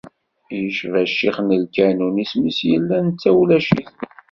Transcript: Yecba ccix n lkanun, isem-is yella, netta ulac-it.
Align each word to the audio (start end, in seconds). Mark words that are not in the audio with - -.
Yecba 0.61 1.01
ccix 1.11 1.37
n 1.41 1.49
lkanun, 1.63 2.21
isem-is 2.23 2.59
yella, 2.69 2.97
netta 3.05 3.29
ulac-it. 3.41 3.89